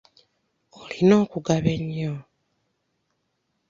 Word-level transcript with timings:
Olina 0.79 1.13
okugaba 1.23 1.69
ennyo. 1.77 2.13